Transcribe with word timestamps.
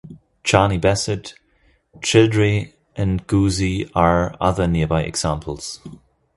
Charney 0.43 0.79
Bassett, 0.79 1.35
Childrey 1.99 2.73
and 2.95 3.27
Goosey 3.27 3.91
are 3.93 4.35
other 4.41 4.67
nearby 4.67 5.03
examples. 5.03 5.79